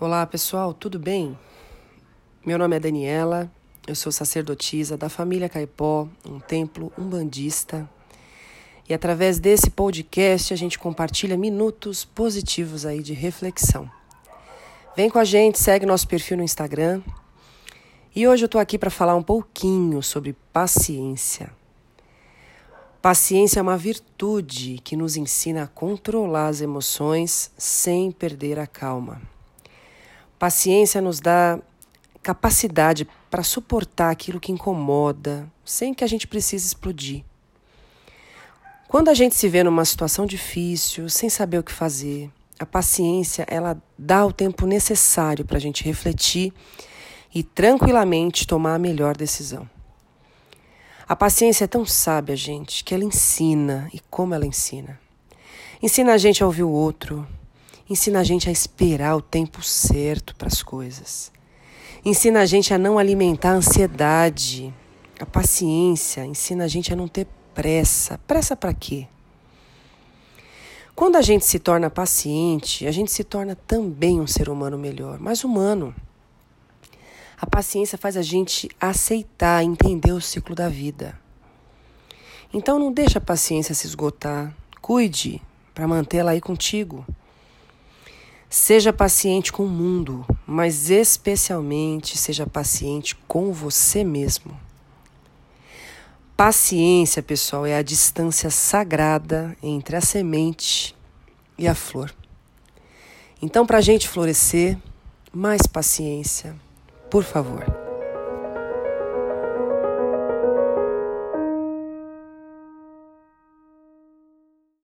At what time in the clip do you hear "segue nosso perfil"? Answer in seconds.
15.60-16.38